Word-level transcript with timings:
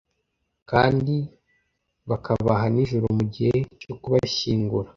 kandi 0.69 1.15
bakabaha 2.09 2.65
nijuru 2.73 3.05
mu 3.17 3.23
gihe 3.33 3.57
cyo 3.81 3.93
kubashyingura 4.01 4.89